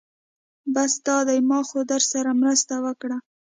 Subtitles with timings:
[0.73, 3.17] بس دا دی ما خو درسره مرسته وکړه.